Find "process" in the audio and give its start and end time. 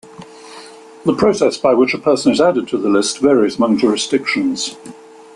1.15-1.57